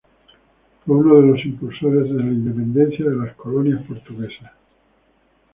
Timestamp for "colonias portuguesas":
3.35-4.51